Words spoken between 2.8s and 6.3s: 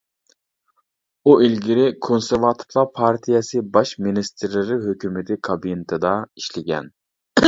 پارتىيەسى باش مىنىستىرلىرى ھۆكۈمىتى كابىنېتىدا